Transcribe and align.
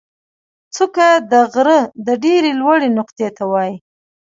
څوکه 0.75 1.07
د 1.31 1.33
غره 1.53 1.79
د 2.05 2.07
ډېرې 2.23 2.51
لوړې 2.61 2.89
نقطې 2.97 3.27
ته 3.37 3.43
وایي. 3.51 3.75